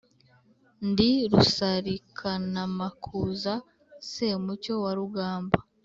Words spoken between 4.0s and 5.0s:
semucyo wa